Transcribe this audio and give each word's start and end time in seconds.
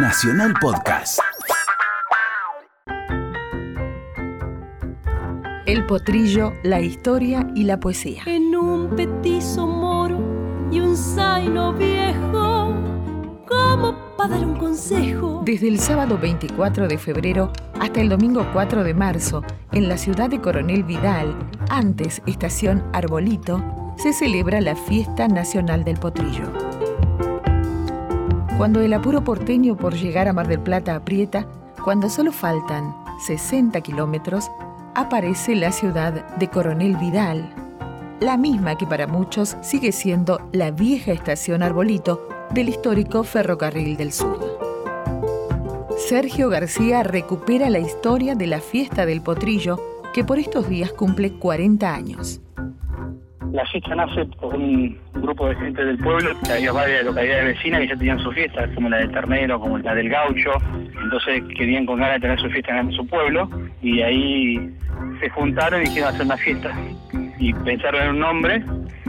Nacional 0.00 0.54
Podcast. 0.60 1.18
El 5.66 5.86
potrillo, 5.86 6.52
la 6.62 6.80
historia 6.80 7.50
y 7.56 7.64
la 7.64 7.80
poesía. 7.80 8.22
En 8.26 8.54
un 8.54 8.94
petizo 8.94 9.66
moro 9.66 10.20
y 10.70 10.78
un 10.78 10.96
zaino 10.96 11.72
viejo, 11.72 12.74
como 13.48 13.96
para 14.16 14.36
dar 14.36 14.46
un 14.46 14.56
consejo. 14.56 15.42
Desde 15.44 15.66
el 15.66 15.80
sábado 15.80 16.16
24 16.16 16.86
de 16.86 16.96
febrero 16.96 17.52
hasta 17.80 18.00
el 18.00 18.08
domingo 18.08 18.46
4 18.52 18.84
de 18.84 18.94
marzo, 18.94 19.42
en 19.72 19.88
la 19.88 19.98
ciudad 19.98 20.30
de 20.30 20.40
Coronel 20.40 20.84
Vidal, 20.84 21.36
antes 21.70 22.22
estación 22.26 22.84
Arbolito, 22.92 23.60
se 23.96 24.12
celebra 24.12 24.60
la 24.60 24.76
Fiesta 24.76 25.26
Nacional 25.26 25.82
del 25.82 25.96
Potrillo. 25.96 26.67
Cuando 28.58 28.80
el 28.80 28.92
apuro 28.92 29.22
porteño 29.22 29.76
por 29.76 29.94
llegar 29.94 30.26
a 30.26 30.32
Mar 30.32 30.48
del 30.48 30.58
Plata 30.58 30.96
aprieta, 30.96 31.46
cuando 31.84 32.10
solo 32.10 32.32
faltan 32.32 32.92
60 33.24 33.80
kilómetros, 33.82 34.50
aparece 34.96 35.54
la 35.54 35.70
ciudad 35.70 36.26
de 36.38 36.48
Coronel 36.48 36.96
Vidal, 36.96 37.54
la 38.18 38.36
misma 38.36 38.76
que 38.76 38.84
para 38.84 39.06
muchos 39.06 39.56
sigue 39.62 39.92
siendo 39.92 40.40
la 40.50 40.72
vieja 40.72 41.12
estación 41.12 41.62
Arbolito 41.62 42.28
del 42.50 42.68
histórico 42.68 43.22
Ferrocarril 43.22 43.96
del 43.96 44.12
Sur. 44.12 44.58
Sergio 45.96 46.48
García 46.48 47.04
recupera 47.04 47.70
la 47.70 47.78
historia 47.78 48.34
de 48.34 48.48
la 48.48 48.58
fiesta 48.58 49.06
del 49.06 49.20
potrillo 49.20 49.78
que 50.12 50.24
por 50.24 50.40
estos 50.40 50.68
días 50.68 50.92
cumple 50.92 51.38
40 51.38 51.94
años. 51.94 52.40
La 53.52 53.64
fiesta 53.66 53.94
nace 53.94 54.26
por 54.40 54.54
un 54.54 54.98
grupo 55.14 55.48
de 55.48 55.56
gente 55.56 55.84
del 55.84 55.98
pueblo, 55.98 56.30
había 56.50 56.72
varias 56.72 57.04
localidades 57.04 57.56
vecinas 57.56 57.80
que 57.80 57.88
ya 57.88 57.96
tenían 57.96 58.18
su 58.18 58.30
fiesta, 58.32 58.68
como 58.74 58.88
la 58.90 58.98
del 58.98 59.10
Ternero, 59.10 59.58
como 59.58 59.78
la 59.78 59.94
del 59.94 60.10
Gaucho, 60.10 60.50
entonces 61.02 61.42
querían 61.56 61.86
con 61.86 61.98
ganas 61.98 62.16
de 62.16 62.20
tener 62.20 62.40
su 62.40 62.50
fiesta 62.50 62.78
en 62.78 62.92
su 62.92 63.06
pueblo 63.06 63.48
y 63.80 64.02
ahí 64.02 64.70
se 65.20 65.30
juntaron 65.30 65.80
y 65.80 65.84
quisieron 65.84 66.14
hacer 66.14 66.26
una 66.26 66.36
fiesta. 66.36 66.74
Y 67.38 67.52
pensaron 67.54 68.02
en 68.02 68.08
un 68.10 68.18
nombre, 68.18 68.64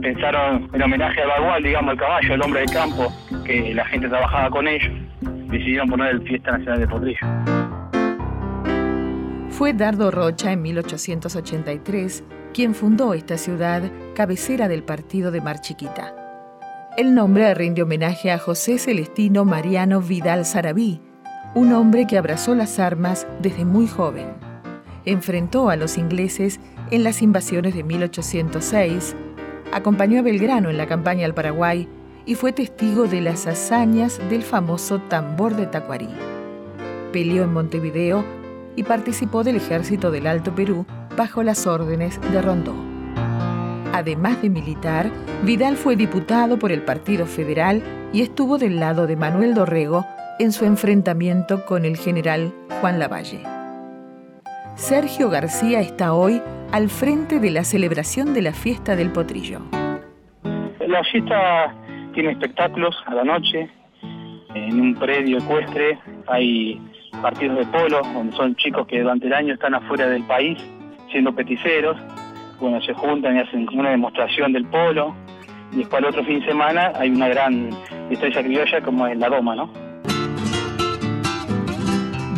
pensaron 0.00 0.68
en 0.72 0.82
homenaje 0.82 1.20
al 1.20 1.28
bagual, 1.28 1.62
digamos, 1.62 1.90
al 1.90 1.98
caballo, 1.98 2.34
el 2.34 2.42
hombre 2.42 2.60
del 2.60 2.70
campo, 2.70 3.12
que 3.44 3.74
la 3.74 3.84
gente 3.86 4.08
trabajaba 4.08 4.48
con 4.48 4.66
ellos, 4.66 4.92
decidieron 5.50 5.90
poner 5.90 6.10
el 6.10 6.22
Fiesta 6.22 6.52
Nacional 6.52 6.80
de 6.80 6.88
Potrillo. 6.88 7.26
Fue 9.50 9.74
Dardo 9.74 10.10
Rocha 10.10 10.52
en 10.52 10.62
1883 10.62 12.24
quien 12.52 12.74
fundó 12.74 13.14
esta 13.14 13.38
ciudad, 13.38 13.82
cabecera 14.14 14.68
del 14.68 14.82
partido 14.82 15.30
de 15.30 15.40
Mar 15.40 15.60
Chiquita. 15.60 16.14
El 16.96 17.14
nombre 17.14 17.54
rinde 17.54 17.82
homenaje 17.82 18.30
a 18.30 18.38
José 18.38 18.78
Celestino 18.78 19.44
Mariano 19.44 20.00
Vidal 20.00 20.44
Sarabí, 20.44 21.00
un 21.54 21.72
hombre 21.72 22.06
que 22.06 22.18
abrazó 22.18 22.54
las 22.54 22.78
armas 22.78 23.26
desde 23.40 23.64
muy 23.64 23.86
joven. 23.86 24.28
Enfrentó 25.04 25.70
a 25.70 25.76
los 25.76 25.96
ingleses 25.96 26.60
en 26.90 27.02
las 27.02 27.22
invasiones 27.22 27.74
de 27.74 27.82
1806, 27.82 29.16
acompañó 29.72 30.18
a 30.18 30.22
Belgrano 30.22 30.68
en 30.68 30.76
la 30.76 30.86
campaña 30.86 31.24
al 31.24 31.34
Paraguay 31.34 31.88
y 32.26 32.34
fue 32.34 32.52
testigo 32.52 33.06
de 33.06 33.20
las 33.20 33.46
hazañas 33.46 34.20
del 34.28 34.42
famoso 34.42 35.00
tambor 35.00 35.56
de 35.56 35.66
Tacuarí. 35.66 36.08
Peleó 37.12 37.44
en 37.44 37.52
Montevideo 37.52 38.24
y 38.76 38.84
participó 38.84 39.44
del 39.44 39.56
ejército 39.56 40.10
del 40.10 40.26
Alto 40.26 40.54
Perú 40.54 40.86
bajo 41.16 41.42
las 41.42 41.66
órdenes 41.66 42.20
de 42.32 42.42
Rondó. 42.42 42.74
Además 43.92 44.40
de 44.40 44.48
militar, 44.48 45.10
Vidal 45.42 45.76
fue 45.76 45.96
diputado 45.96 46.58
por 46.58 46.72
el 46.72 46.82
Partido 46.82 47.26
Federal 47.26 47.82
y 48.12 48.22
estuvo 48.22 48.56
del 48.56 48.80
lado 48.80 49.06
de 49.06 49.16
Manuel 49.16 49.54
Dorrego 49.54 50.06
en 50.38 50.52
su 50.52 50.64
enfrentamiento 50.64 51.66
con 51.66 51.84
el 51.84 51.96
general 51.96 52.52
Juan 52.80 52.98
Lavalle. 52.98 53.42
Sergio 54.76 55.28
García 55.28 55.80
está 55.80 56.14
hoy 56.14 56.40
al 56.72 56.88
frente 56.88 57.38
de 57.38 57.50
la 57.50 57.64
celebración 57.64 58.32
de 58.32 58.42
la 58.42 58.52
fiesta 58.52 58.96
del 58.96 59.10
potrillo. 59.10 59.60
La 60.80 61.04
fiesta 61.04 61.74
tiene 62.14 62.32
espectáculos 62.32 62.96
a 63.06 63.14
la 63.14 63.24
noche. 63.24 63.70
En 64.54 64.80
un 64.80 64.94
predio 64.94 65.38
ecuestre 65.38 65.98
hay 66.26 66.80
partidos 67.20 67.58
de 67.58 67.66
polo, 67.66 68.00
donde 68.14 68.34
son 68.34 68.56
chicos 68.56 68.86
que 68.86 69.00
durante 69.00 69.26
el 69.26 69.34
año 69.34 69.54
están 69.54 69.74
afuera 69.74 70.08
del 70.08 70.24
país 70.24 70.58
siendo 71.12 71.34
peticeros. 71.34 71.96
Bueno, 72.60 72.80
se 72.82 72.94
juntan 72.94 73.36
y 73.36 73.40
hacen 73.40 73.66
como 73.66 73.80
una 73.80 73.90
demostración 73.90 74.52
del 74.52 74.66
polo. 74.66 75.14
Y 75.72 75.78
después 75.78 76.02
el 76.02 76.08
otro 76.08 76.24
fin 76.24 76.40
de 76.40 76.46
semana 76.46 76.92
hay 76.96 77.10
una 77.10 77.28
gran 77.28 77.70
historia 78.10 78.42
criolla 78.42 78.80
como 78.82 79.06
es 79.06 79.16
la 79.16 79.28
Doma, 79.28 79.54
¿no? 79.54 79.70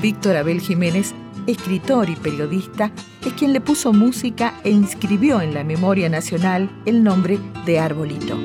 Víctor 0.00 0.36
Abel 0.36 0.60
Jiménez, 0.60 1.14
escritor 1.46 2.10
y 2.10 2.16
periodista, 2.16 2.90
es 3.24 3.32
quien 3.32 3.52
le 3.54 3.60
puso 3.60 3.92
música 3.92 4.54
e 4.62 4.70
inscribió 4.70 5.40
en 5.40 5.54
la 5.54 5.64
memoria 5.64 6.08
nacional 6.10 6.68
el 6.84 7.02
nombre 7.02 7.38
de 7.64 7.78
Arbolito. 7.78 8.38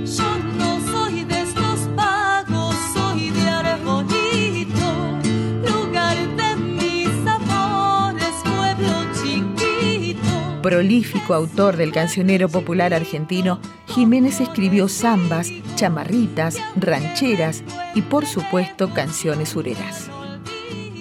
Prolífico 10.70 11.34
autor 11.34 11.78
del 11.78 11.92
cancionero 11.92 12.48
popular 12.48 12.94
argentino, 12.94 13.60
Jiménez 13.88 14.40
escribió 14.40 14.88
zambas, 14.88 15.52
chamarritas, 15.74 16.58
rancheras 16.76 17.64
y 17.96 18.04
por 18.04 18.28
supuesto 18.28 18.94
canciones 18.94 19.50
sureras. 19.50 20.12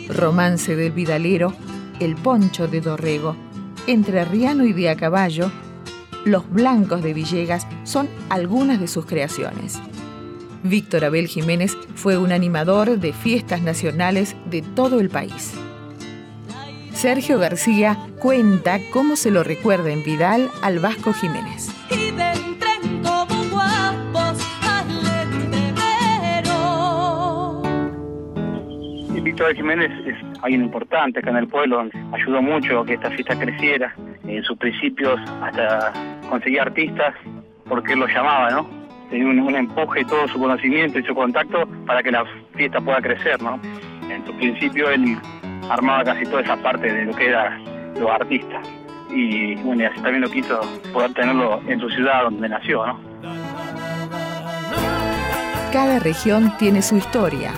Romance 0.09 0.75
del 0.75 0.93
Vidalero, 0.93 1.53
El 2.01 2.15
Poncho 2.15 2.67
de 2.67 2.81
Dorrego, 2.81 3.37
Entre 3.87 4.21
Arriano 4.21 4.65
y 4.65 4.73
de 4.73 4.89
a 4.89 4.97
Caballo, 4.97 5.53
Los 6.25 6.51
Blancos 6.51 7.03
de 7.03 7.13
Villegas 7.13 7.67
son 7.85 8.09
algunas 8.31 8.81
de 8.81 8.89
sus 8.89 9.05
creaciones. 9.05 9.79
Víctor 10.63 11.05
Abel 11.05 11.27
Jiménez 11.27 11.77
fue 11.95 12.17
un 12.17 12.33
animador 12.33 12.99
de 12.99 13.13
fiestas 13.13 13.61
nacionales 13.61 14.35
de 14.51 14.63
todo 14.63 14.99
el 14.99 15.11
país. 15.11 15.53
Sergio 16.99 17.39
García 17.39 17.97
cuenta 18.19 18.81
cómo 18.93 19.15
se 19.15 19.31
lo 19.31 19.45
recuerda 19.45 19.93
en 19.93 20.03
Vidal 20.03 20.51
al 20.63 20.81
Vasco 20.81 21.13
Jiménez. 21.13 21.73
Víctor 29.23 29.55
Jiménez 29.55 29.93
es 30.09 30.17
alguien 30.43 30.63
importante 30.63 31.21
acá 31.21 31.31
en 31.31 31.37
el 31.37 31.47
pueblo, 31.47 31.89
ayudó 32.13 32.43
mucho 32.43 32.81
a 32.81 32.85
que 32.85 32.95
esta 32.95 33.11
fiesta 33.11 33.39
creciera. 33.39 33.95
En 34.27 34.43
sus 34.43 34.59
principios 34.59 35.21
hasta 35.41 35.93
conseguía 36.29 36.63
artistas 36.63 37.15
porque 37.69 37.93
él 37.93 38.01
lo 38.01 38.09
llamaba, 38.09 38.51
¿no? 38.51 38.69
Tenía 39.09 39.29
un, 39.29 39.55
empuje 39.55 40.01
y 40.01 40.05
todo 40.05 40.27
su 40.27 40.41
conocimiento 40.41 40.99
y 40.99 41.05
su 41.05 41.15
contacto 41.15 41.65
para 41.87 42.03
que 42.03 42.11
la 42.11 42.25
fiesta 42.57 42.81
pueda 42.81 43.01
crecer, 43.01 43.41
¿no? 43.41 43.61
En 44.11 44.27
su 44.27 44.33
principio 44.35 44.91
él 44.91 45.17
armaba 45.69 46.05
casi 46.05 46.25
toda 46.25 46.43
esa 46.43 46.57
parte 46.57 46.93
de 46.93 47.05
lo 47.05 47.15
que 47.15 47.29
era 47.29 47.59
los 47.99 48.11
artistas. 48.11 48.67
Y 49.11 49.55
bueno, 49.57 49.83
y 49.83 49.87
así 49.87 50.01
también 50.01 50.21
lo 50.21 50.31
quiso 50.31 50.61
poder 50.93 51.13
tenerlo 51.15 51.61
en 51.67 51.81
su 51.81 51.89
ciudad 51.91 52.25
donde 52.25 52.49
nació, 52.49 52.87
¿no? 52.87 53.01
Cada 55.73 55.99
región 55.99 56.53
tiene 56.59 56.83
su 56.83 56.97
historia. 56.97 57.53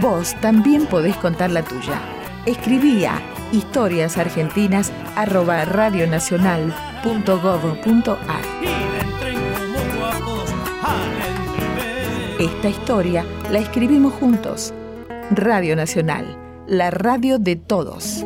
Vos 0.00 0.34
también 0.40 0.86
podés 0.86 1.16
contar 1.16 1.50
la 1.50 1.62
tuya. 1.62 1.98
Escribí 2.44 3.04
a 3.06 3.18
Esta 12.38 12.68
historia 12.68 13.24
la 13.50 13.58
escribimos 13.58 14.12
juntos. 14.14 14.74
Radio 15.30 15.74
Nacional 15.74 16.45
la 16.68 16.90
radio 16.90 17.38
de 17.38 17.56
todos. 17.56 18.24